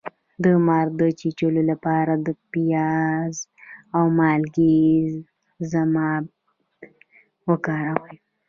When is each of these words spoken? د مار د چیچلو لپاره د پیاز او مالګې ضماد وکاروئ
د 0.43 0.45
مار 0.67 0.87
د 0.99 1.01
چیچلو 1.19 1.61
لپاره 1.71 2.13
د 2.25 2.27
پیاز 2.51 3.35
او 3.95 4.03
مالګې 4.17 4.81
ضماد 5.71 6.23
وکاروئ 7.49 8.15